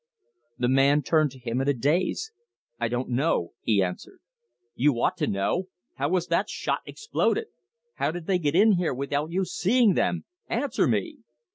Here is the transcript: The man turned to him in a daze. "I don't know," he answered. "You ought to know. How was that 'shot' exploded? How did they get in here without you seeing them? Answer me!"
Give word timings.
The 0.57 0.67
man 0.67 1.03
turned 1.03 1.29
to 1.29 1.37
him 1.39 1.61
in 1.61 1.67
a 1.67 1.75
daze. 1.75 2.31
"I 2.79 2.87
don't 2.87 3.09
know," 3.09 3.53
he 3.61 3.83
answered. 3.83 4.17
"You 4.73 4.99
ought 4.99 5.15
to 5.17 5.27
know. 5.27 5.67
How 5.97 6.09
was 6.09 6.25
that 6.29 6.49
'shot' 6.49 6.81
exploded? 6.87 7.49
How 7.97 8.09
did 8.09 8.25
they 8.25 8.39
get 8.39 8.55
in 8.55 8.77
here 8.77 8.95
without 8.95 9.29
you 9.29 9.45
seeing 9.45 9.93
them? 9.93 10.25
Answer 10.49 10.87
me!" 10.87 11.19